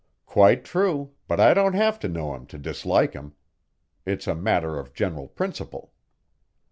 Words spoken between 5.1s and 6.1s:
principle."